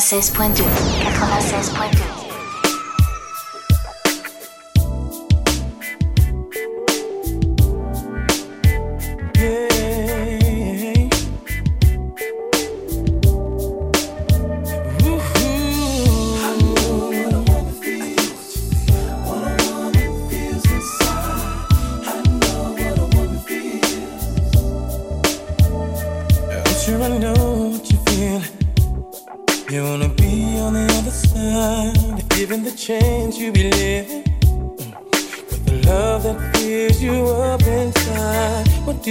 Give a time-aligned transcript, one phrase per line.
[0.00, 0.73] 96.2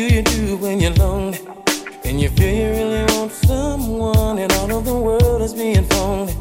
[0.09, 1.40] do you do when you're lonely?
[2.03, 6.34] And you feel you really want someone, and all of the world is being phony.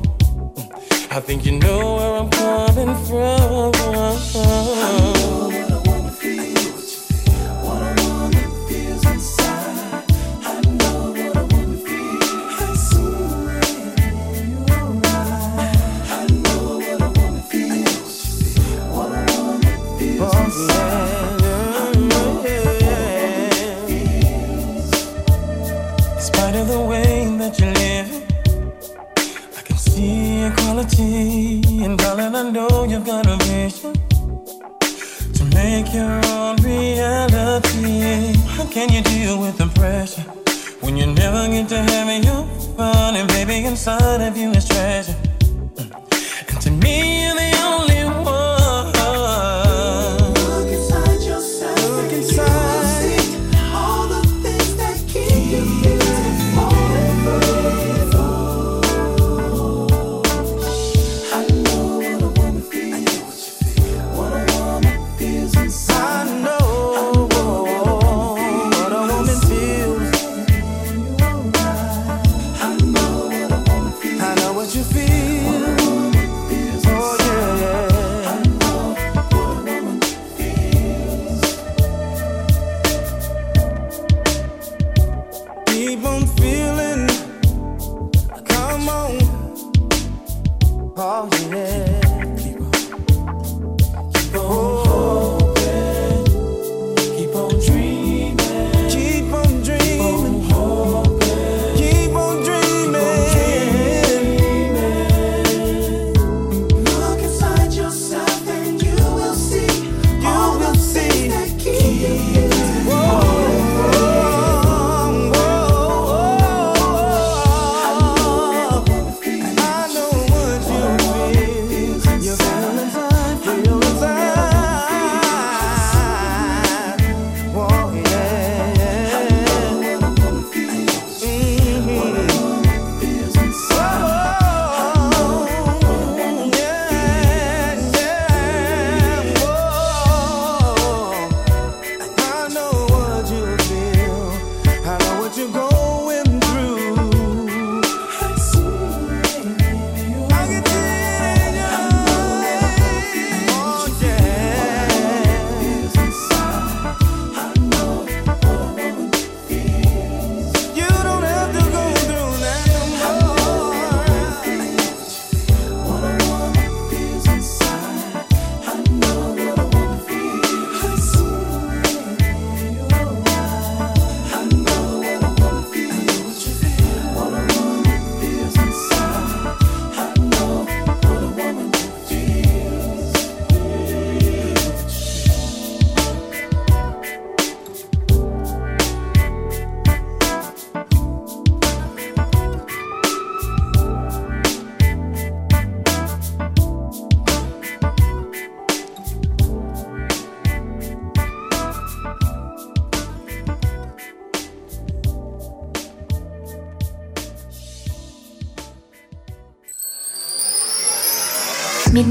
[1.10, 2.30] I think you know where I'm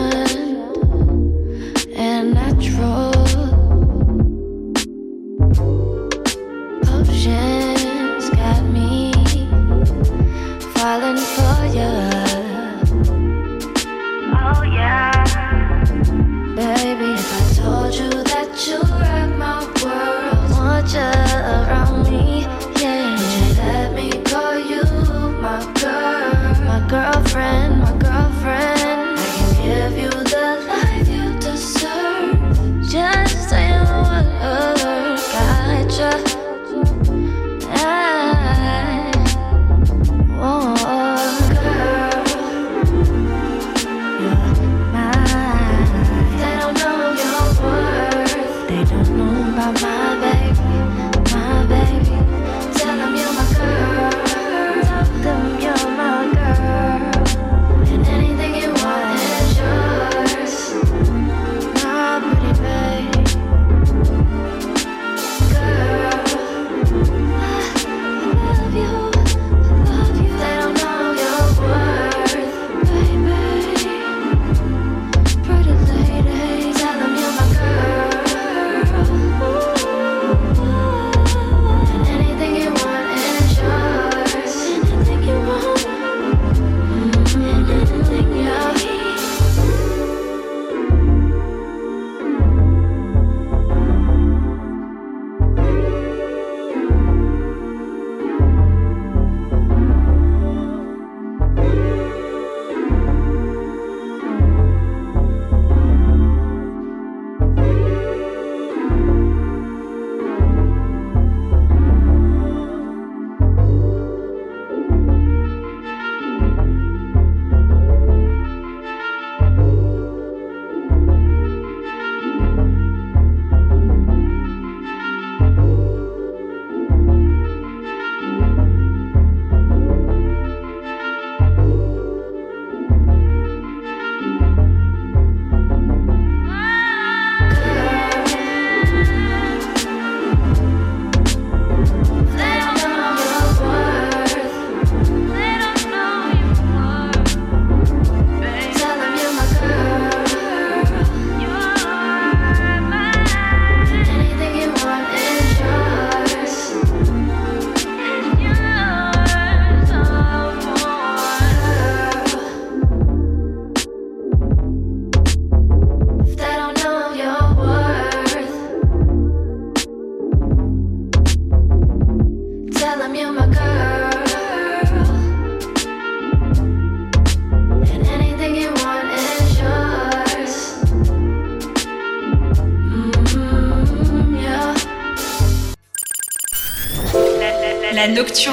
[0.00, 0.49] one.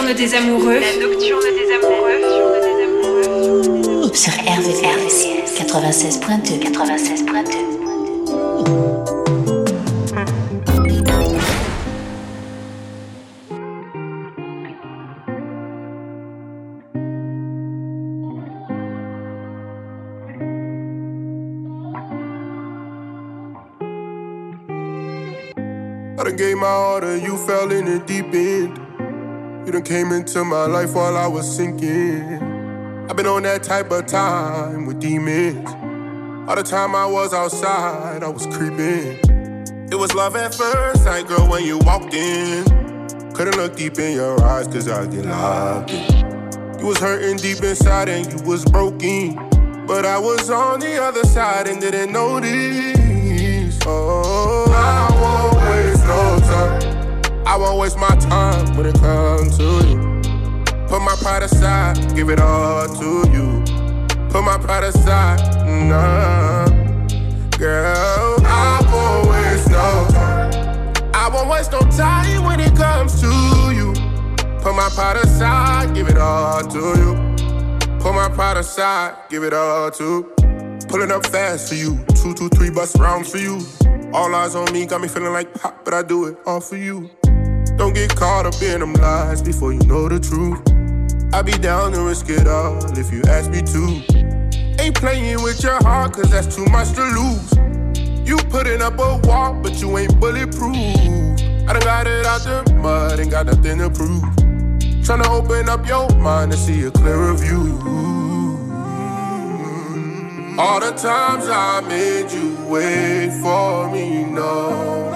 [0.08, 0.80] Nocturne des amoureux.
[0.80, 2.22] La nocturne des amoureux.
[4.14, 7.78] Sur RVCS 96.2 96.2
[26.38, 28.47] gave my all to you, fell in the deep end.
[29.88, 33.08] Came into my life while I was sinking.
[33.10, 35.66] I've been on that type of time with demons.
[36.50, 39.18] All the time I was outside, I was creeping.
[39.90, 42.66] It was love at first sight, girl, when you walked in.
[43.32, 46.80] Couldn't look deep in your eyes, cause I get locked in.
[46.82, 49.36] You was hurting deep inside and you was broken.
[49.88, 53.80] But I was on the other side and didn't notice.
[53.86, 56.87] Oh, I won't waste no time.
[57.48, 60.22] I won't waste my time when it comes to you.
[60.90, 63.64] Put my pride aside, give it all to you.
[64.30, 66.68] Put my pride aside, nah.
[67.58, 70.94] Girl, I won't waste no time.
[71.14, 73.28] I won't waste no time when it comes to
[73.74, 73.94] you.
[74.62, 77.14] Put my pride aside, give it all to you.
[78.02, 80.04] Put my pride aside, give it all to.
[80.38, 80.78] you.
[80.90, 83.62] Pulling up fast for you, two, two, three bus rounds for you.
[84.14, 86.76] All eyes on me, got me feeling like pop, but I do it all for
[86.76, 87.10] you.
[87.76, 90.62] Don't get caught up in them lies before you know the truth.
[91.34, 94.82] I be down to risk it all if you ask me to.
[94.82, 98.28] Ain't playing with your heart, cause that's too much to lose.
[98.28, 100.76] You putting up a wall, but you ain't bulletproof.
[101.68, 104.24] I done got it out the mud, ain't got nothing to prove.
[105.04, 107.78] Tryna open up your mind to see a clearer view.
[110.60, 115.07] All the times I made you wait for me, no.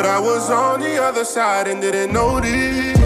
[0.00, 2.96] But I was on the other side and didn't notice.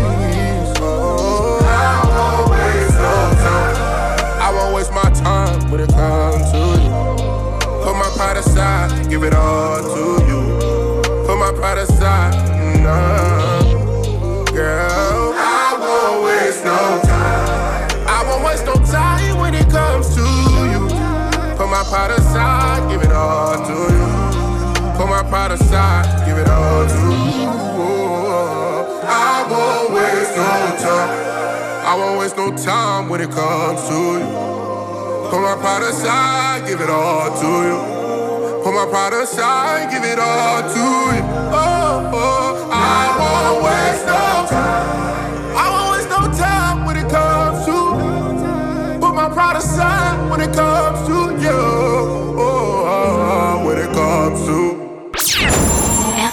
[0.78, 4.40] Oh, I won't waste no time.
[4.40, 7.82] I won't waste my time when it comes to you.
[7.82, 11.02] Put my pride aside, give it all to you.
[11.26, 12.32] Put my pride aside,
[12.80, 14.44] nah.
[14.52, 18.06] Girl, I won't waste no time.
[18.06, 20.20] I won't waste no time when it comes to
[20.70, 20.86] you.
[21.56, 24.13] Put my pride aside, give it all to you.
[24.96, 26.94] Put my pride aside, give it all to
[27.40, 27.50] you.
[29.02, 31.10] I won't waste no time.
[31.84, 35.30] I won't waste no time when it comes to you.
[35.30, 38.62] Put my pride aside, give it all to you.
[38.62, 41.22] Put my pride aside, give it all to you.
[41.52, 45.56] Oh, oh, I won't waste no time.
[45.56, 50.54] I won't waste no time when it comes to Put my pride aside when it
[50.54, 51.23] comes to you.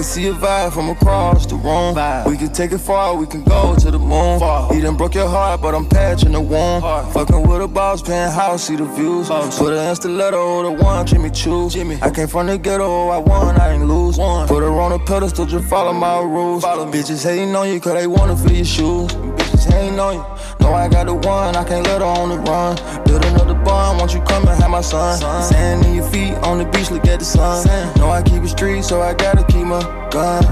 [0.00, 1.94] can see a vibe from across the room.
[2.24, 4.40] We can take it far, we can go to the moon.
[4.74, 7.12] He done broke your heart, but I'm patching the wound.
[7.12, 9.28] Fucking with a boss, paying house, see the views.
[9.28, 11.68] Put her in stiletto, the one Jimmy Choo.
[12.00, 14.16] I came from the ghetto, I won, I ain't lose.
[14.16, 14.48] One.
[14.48, 16.64] Put her on a pedestal, just follow my rules.
[16.64, 19.12] Bitches hating on you, cause they wanna feel your shoes.
[19.60, 20.24] Bitches hating on you.
[20.60, 22.76] Know I got the one, I can't let her on the run.
[23.04, 25.18] Build another bond, won't you come and have my son?
[25.42, 27.66] Sand in your feet on the beach, look at the sun.
[27.98, 30.42] Know I keep it street, so I gotta keep my gun.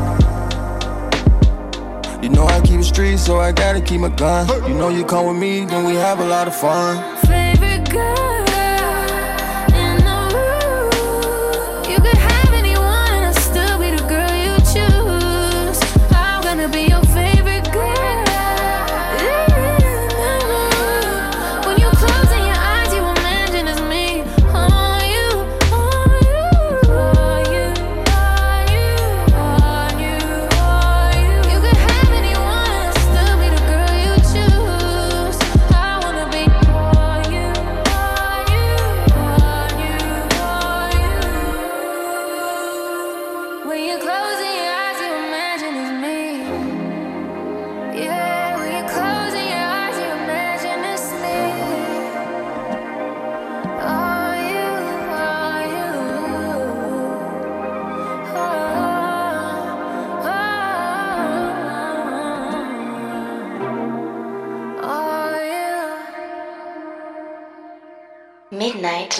[2.22, 4.48] You know I keep it street, so I gotta keep my gun.
[4.68, 6.96] You know you come with me, then we have a lot of fun.
[7.24, 7.67] 96.2.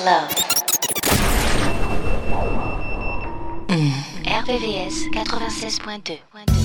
[0.09, 0.31] love.
[3.69, 3.93] Mm.
[4.25, 6.58] RVVS 96.2.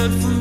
[0.00, 0.39] good for me.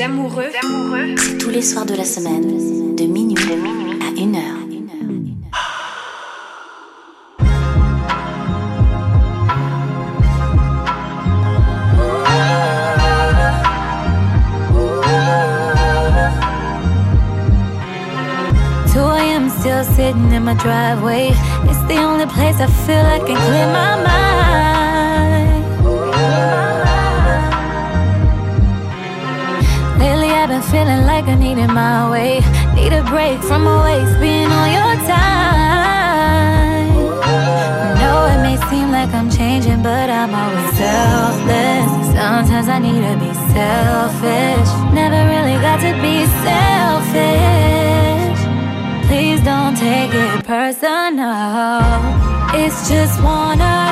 [0.00, 0.50] Amoureux.
[1.18, 3.36] C'est tous les soirs de la semaine, de minuit,
[4.00, 4.62] à 1 heure.
[19.62, 21.28] still sitting in my driveway.
[21.70, 24.41] It's the only place I feel I can clear my mind.
[30.72, 32.40] Feeling like I needed my way.
[32.74, 36.88] Need a break from always being on your time.
[38.00, 41.88] know it may seem like I'm changing, but I'm always selfless.
[42.16, 44.70] Sometimes I need to be selfish.
[45.00, 48.40] Never really got to be selfish.
[49.08, 51.84] Please don't take it personal.
[52.54, 53.91] It's just one of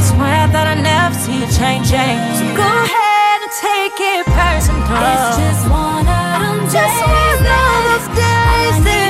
[0.00, 2.16] I swear that I never see you changing.
[2.40, 4.80] So go ahead and take it personal.
[4.80, 6.72] It's just one of them days.
[6.72, 9.09] Just one of those days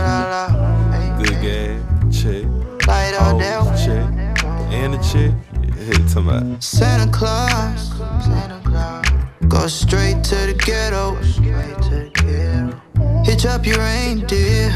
[0.00, 1.18] la, la.
[1.18, 1.80] Good game,
[2.10, 2.44] check.
[2.86, 3.62] Light Hoes, there.
[3.84, 4.44] check.
[4.72, 5.32] And the chick,
[5.78, 6.62] yeah, talking about.
[6.62, 7.90] Santa Claus,
[8.24, 9.06] Santa Claus,
[9.48, 11.20] go straight to the ghetto.
[11.22, 13.24] Straight to the ghetto.
[13.24, 14.70] Hitch up your reindeer,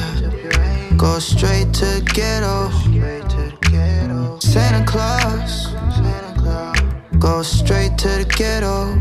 [0.97, 2.71] go straight to the ghetto.
[2.71, 4.39] Straight to the ghetto.
[4.41, 6.79] Santa Claus, Santa Claus,
[7.19, 8.99] go straight to the ghetto.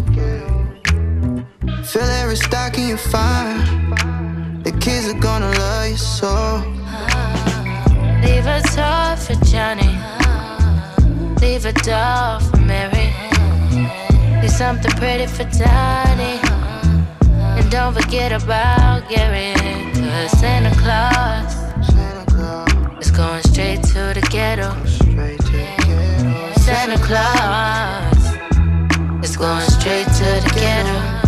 [1.84, 3.87] Fill every stocking you find.
[4.68, 6.62] The kids are gonna love you so.
[8.22, 9.96] Leave a toy for Johnny.
[11.40, 13.16] Leave a doll for Mary.
[14.42, 16.42] Leave something pretty for Donnie.
[17.58, 19.54] And don't forget about Gary.
[19.94, 21.54] Cause Santa Claus
[21.88, 24.76] Santa Claus, is going straight to the ghetto.
[24.84, 26.60] straight to the ghetto.
[26.60, 28.24] Santa Claus
[29.24, 31.27] is going straight to the ghetto.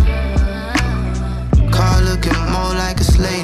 [1.80, 3.42] Car looking more like a sleigh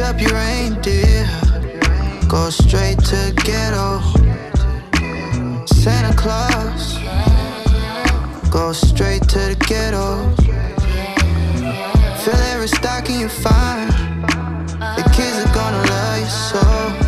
[0.00, 1.28] Up your reindeer.
[2.28, 4.00] Go straight to ghetto.
[5.66, 6.98] Santa Claus.
[8.48, 10.30] Go straight to the ghetto.
[12.22, 13.90] Fill every stocking you find.
[14.96, 17.07] The kids are gonna love you so.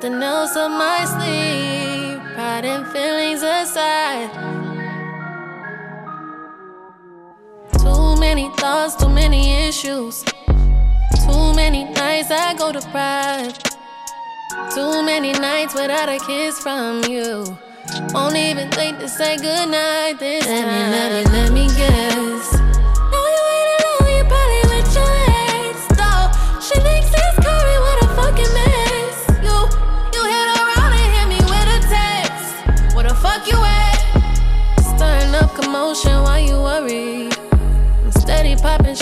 [0.00, 2.20] Nothing else up my sleeve.
[2.34, 4.30] Pride and feelings aside.
[7.82, 10.22] Too many thoughts, too many issues.
[11.26, 13.58] Too many nights I go to pride.
[14.72, 17.58] Too many nights without a kiss from you.
[18.14, 20.92] Won't even think to say goodnight this let time.
[20.92, 22.37] Let me, let me, let me guess.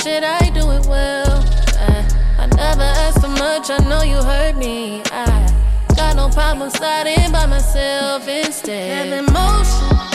[0.02, 1.44] Shit, I do it well.
[1.78, 5.02] I, I never asked for much, I know you heard me.
[5.06, 5.52] I
[5.96, 9.09] got no problem sliding by myself instead.
[9.09, 10.06] Have emotion.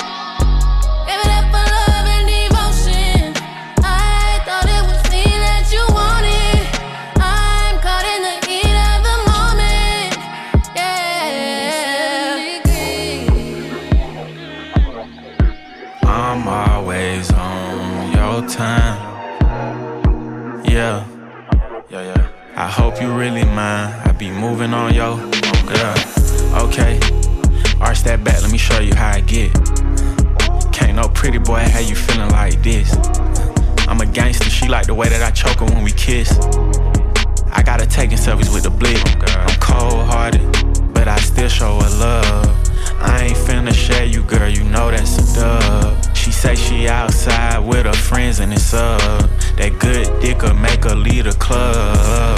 [20.71, 21.05] Yeah,
[21.89, 22.29] yeah, yeah.
[22.55, 23.93] I hope you really mind.
[24.07, 25.17] I be moving on yo.
[25.67, 26.97] Yeah, okay.
[27.81, 29.51] Arch that back, let me show you how I get.
[30.71, 32.95] Can't no pretty boy, how you feeling like this?
[33.89, 36.39] I'm a gangster, she like the way that I choke her when we kiss.
[37.51, 39.03] I gotta taking selfies with the blick.
[39.35, 40.47] I'm cold hearted,
[40.93, 42.47] but I still show her love.
[43.01, 46.15] I ain't finna share you, girl, you know that's a dub.
[46.15, 49.29] She say she outside with her friends and it's up.
[49.61, 52.35] That good dick'll make her lead a club.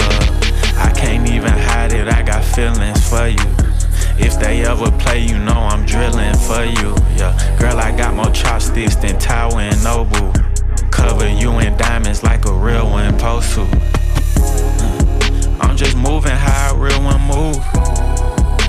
[0.76, 3.48] I can't even hide it, I got feelings for you.
[4.22, 6.94] If they ever play, you know I'm drilling for you.
[7.16, 10.34] Yeah, girl, I got more chopsticks than Tower and Noble.
[10.90, 13.62] Cover you in diamonds like a real one supposed to.
[13.62, 18.03] Uh, I'm just moving how a real one move.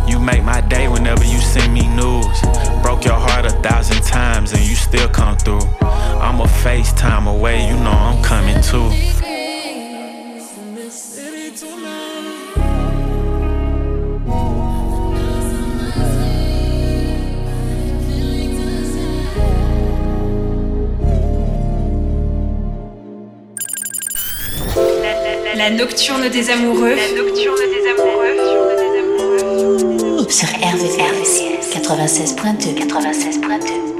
[0.07, 2.41] You make my day whenever you send me news.
[2.83, 5.65] Broke your heart a thousand times and you still come through.
[5.81, 8.91] I'm a FaceTime away, you know I'm coming too.
[25.57, 26.95] La nocturne des amoureux.
[26.95, 28.64] La nocturne des amoureux.
[30.29, 33.94] Sur RVCS 96.2 96.2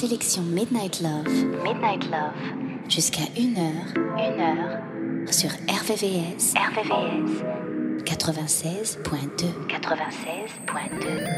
[0.00, 1.28] sélection Midnight Love,
[1.62, 2.32] Midnight Love,
[2.88, 4.80] jusqu'à 1h, 1h,
[5.30, 7.42] sur RVVS, RVVS,
[8.04, 11.28] 96.2, 96.2.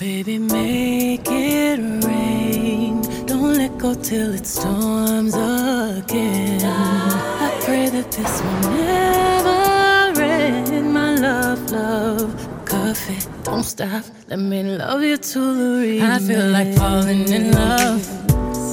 [0.00, 3.00] Baby, make it rain.
[3.28, 6.60] Don't let go till it storms again.
[6.64, 10.92] I pray that this will never end.
[10.92, 14.04] My love, love, coffee, don't stop.
[14.28, 16.10] Let me love you to the reason.
[16.10, 18.02] I feel like falling in love,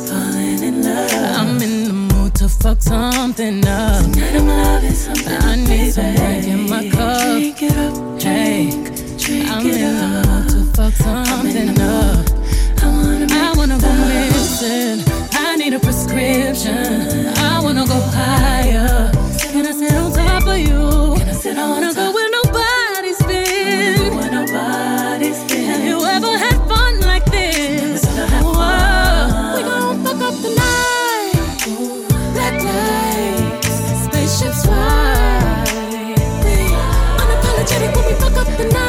[0.09, 1.11] falling in love.
[1.39, 4.03] I'm in the mood to fuck something up.
[4.03, 5.37] Tonight I'm loving something.
[5.51, 7.31] I need some drink in my cup.
[7.31, 8.85] Drink it up, drink,
[9.17, 10.25] drink I'm it in up.
[10.25, 12.25] the mood to fuck something up.
[12.83, 13.91] I wanna, I wanna go
[14.33, 14.99] missing.
[15.33, 17.27] I need a prescription.
[17.37, 19.11] I wanna go higher.
[19.39, 21.17] Can I sit on top of you?
[21.17, 22.11] Can I sit I wanna go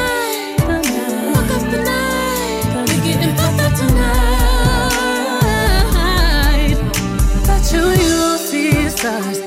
[8.96, 9.45] stars.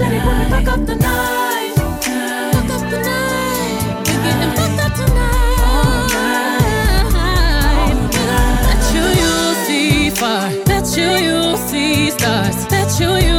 [0.00, 1.72] When we fuck up the night.
[1.78, 3.80] Up the night.
[4.06, 5.56] We're getting fucked up tonight.
[8.66, 10.10] Bet you you'll see.
[10.66, 12.66] Bet you you'll see stars.
[12.66, 13.35] Bet you you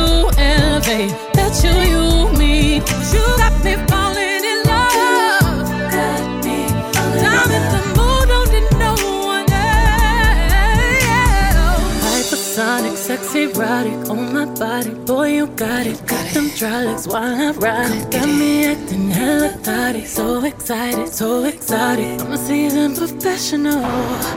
[13.37, 14.93] erotic on my body.
[15.05, 16.05] Boy, you got it.
[16.07, 18.11] Got them dry legs while I ride it.
[18.11, 20.05] Got me acting hella thotty.
[20.05, 22.21] So excited, so excited.
[22.21, 23.83] I'm a seasoned professional.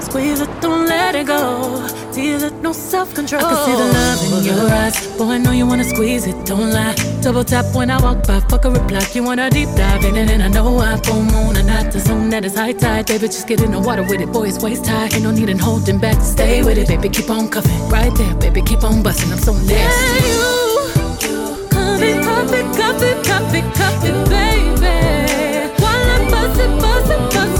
[0.00, 1.86] Squeeze it, don't let it go.
[2.12, 3.44] Feel it, no self control.
[3.44, 5.06] I can see the love in your eyes.
[5.18, 7.09] Boy, I know you wanna squeeze it, don't lie.
[7.22, 9.06] Double tap when I walk by, fuck a reply.
[9.12, 12.00] You wanna deep dive in it, and I know I full moon and not the
[12.00, 13.06] zone that is high tide.
[13.06, 15.04] Baby, just get in the water with it, boy, it's waist high.
[15.12, 17.88] Ain't no need in holding back, stay with it, baby, keep on cuffing.
[17.90, 19.76] Right there, baby, keep on busting, I'm so nasty.
[19.76, 25.82] Yeah, you, come and cuff it, cuff it, cuff it, cuff it, baby.
[25.82, 27.59] While I'm bustin', bustin', bustin'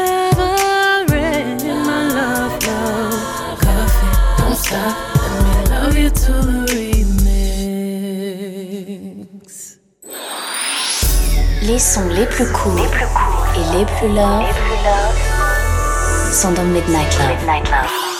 [11.63, 12.79] Les sons les plus courts
[13.55, 14.45] et les plus love
[16.31, 18.10] sont dans Midnight Love.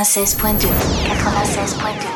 [0.00, 0.68] 96.2
[1.04, 2.09] 96.2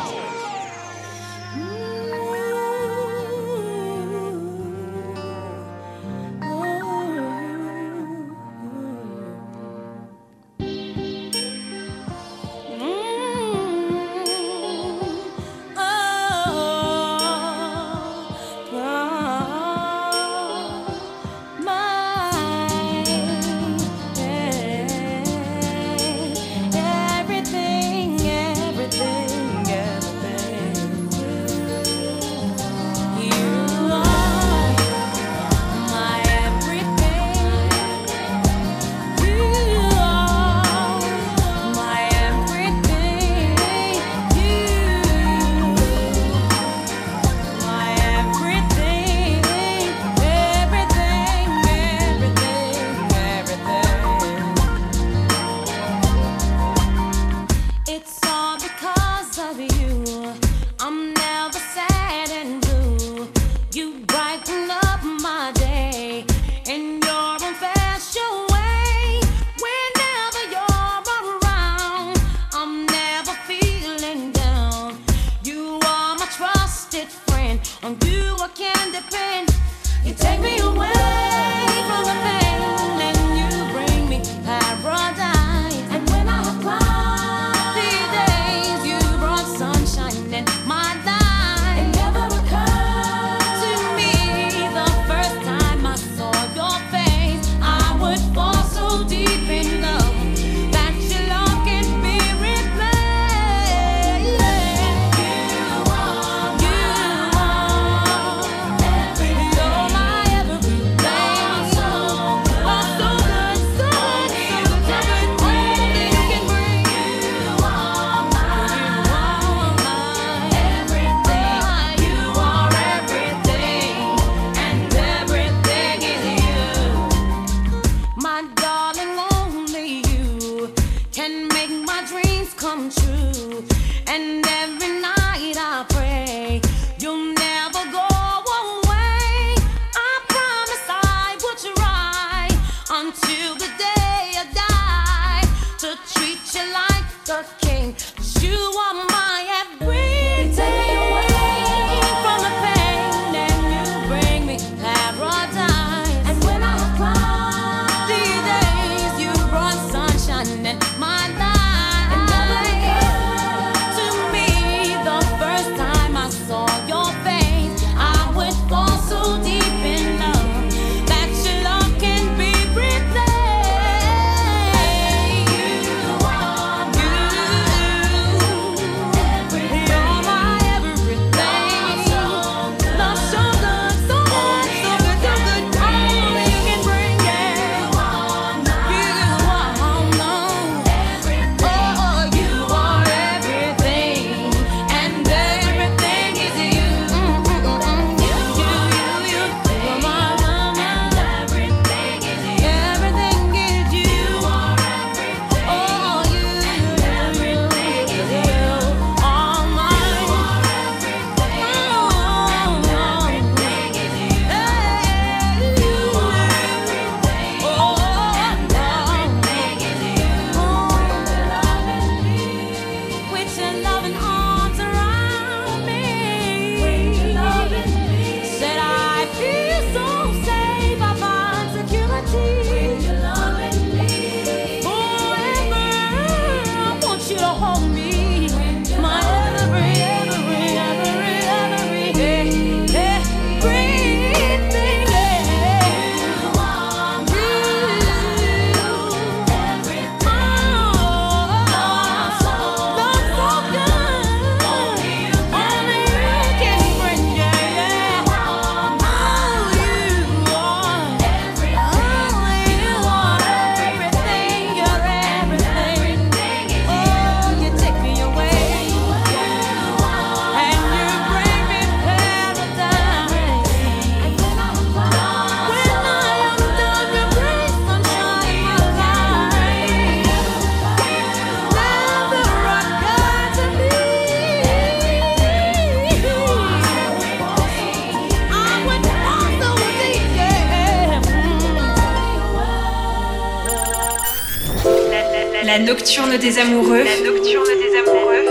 [295.95, 297.05] nocturne des amoureux.
[297.05, 298.45] La nocturne des amoureux.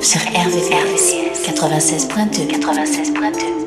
[0.00, 3.58] Sur RVRVCS 96.2 96.2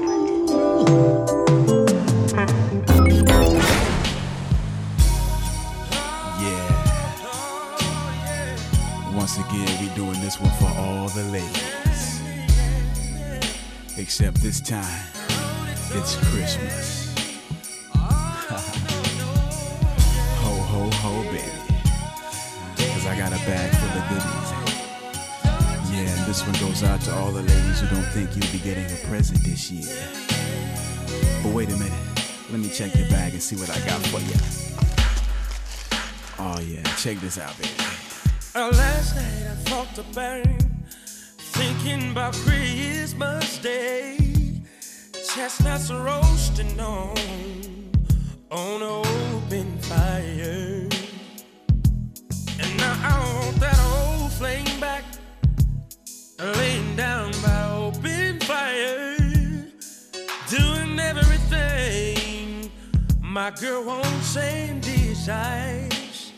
[13.98, 14.84] except this time
[15.94, 17.01] it's Christmas.
[27.92, 29.94] don't think you'll be getting a present this year.
[31.44, 31.92] But wait a minute,
[32.50, 34.38] let me check your bag and see what I got for you.
[36.40, 37.70] Oh yeah, check this out, baby.
[38.56, 40.46] Uh, last night I thought about
[41.38, 44.18] thinking about Christmas Day,
[45.36, 47.18] chestnuts roasting on
[48.52, 50.71] an open fire.
[63.60, 66.32] Girl won't same desires.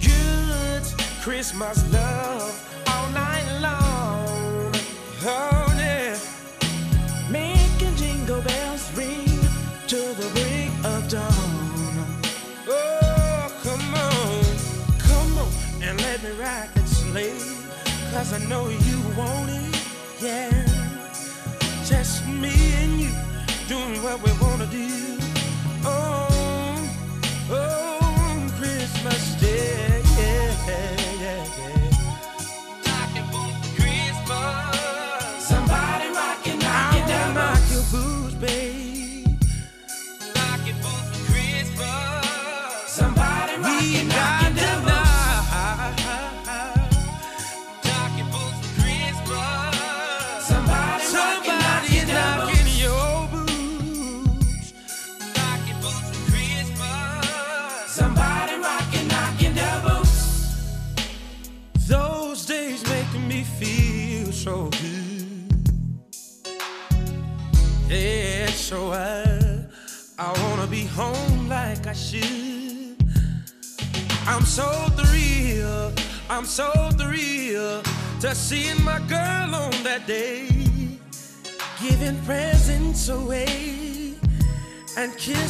[0.00, 0.84] Good
[1.22, 2.63] Christmas love.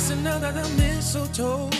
[0.04, 1.70] kissing under the mistletoe.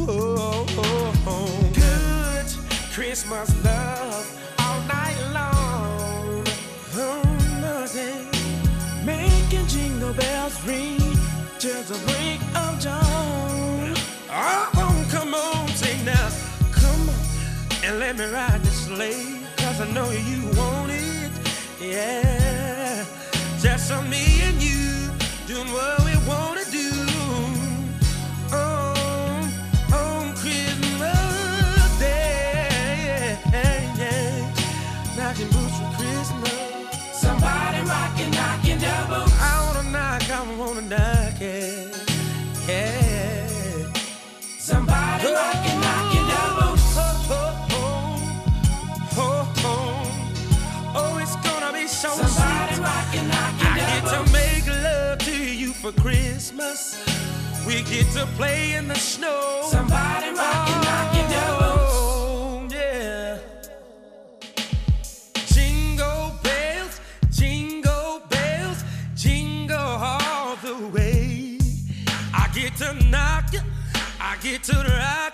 [0.00, 1.70] Oh, oh, oh.
[1.74, 2.46] Good
[2.94, 4.26] Christmas love
[4.58, 6.44] all night long.
[6.94, 7.22] Oh,
[7.60, 8.24] nothing
[9.04, 10.98] making jingle bells ring
[11.58, 13.94] till the break of dawn.
[14.30, 16.30] Oh, come on, sing now.
[16.72, 19.44] Come on and let me ride this sleigh.
[19.58, 21.32] Cause I know you want it.
[21.78, 23.04] Yeah.
[23.60, 25.10] Just on me and you
[25.46, 26.57] doing what we want.
[57.68, 59.60] We get to play in the snow.
[59.70, 62.72] Somebody rockin', oh, knockin' doubles.
[62.72, 63.38] Yeah.
[65.52, 67.00] Jingle bells,
[67.30, 68.82] jingle bells,
[69.14, 71.58] jingle all the way.
[72.32, 73.52] I get to knock
[74.18, 75.27] I get to ride.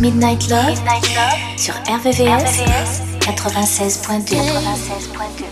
[0.00, 4.36] Midnight Love, Midnight Love, sur RVVS, RVVS 96.2.
[4.36, 5.47] 96.2.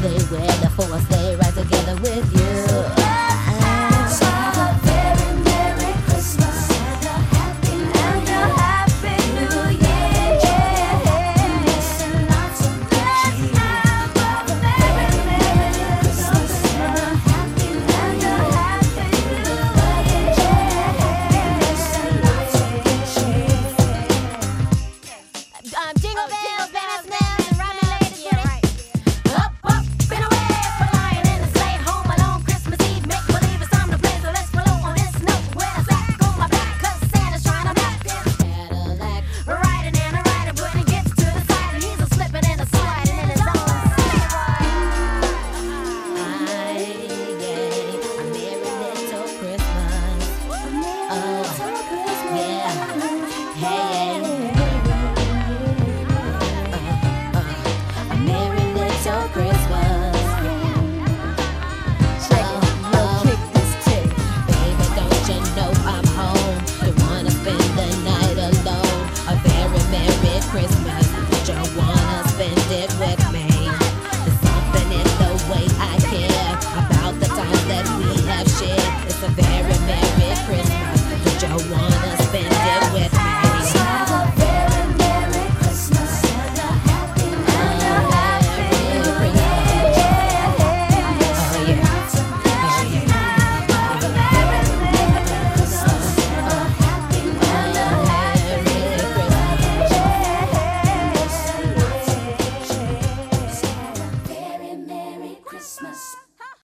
[0.00, 0.49] they were.